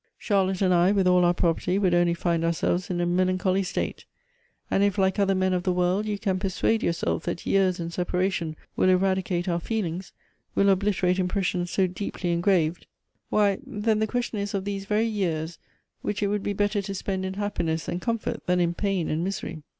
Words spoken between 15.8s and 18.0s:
which it would be better to spend in happiness